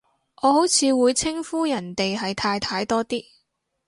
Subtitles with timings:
[0.41, 3.23] 我好似會稱呼人哋係太太多啲